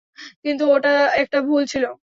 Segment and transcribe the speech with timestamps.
[0.43, 1.83] কিন্তু ওটা একটা ভুল ছিল।